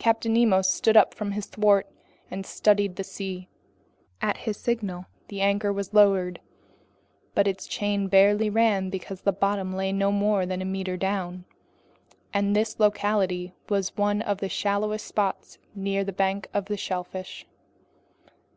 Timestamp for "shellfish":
16.76-17.46